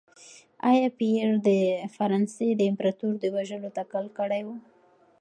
[0.69, 1.49] ایا پییر د
[1.95, 4.47] فرانسې د امپراتور د وژلو تکل کړی و؟